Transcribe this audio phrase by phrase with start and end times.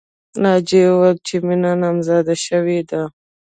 [0.43, 3.01] ناجیې وویل چې مینه نامزاده شوې ده